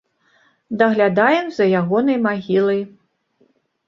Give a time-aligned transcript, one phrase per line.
[0.81, 2.81] Даглядаем за ягонай магілай.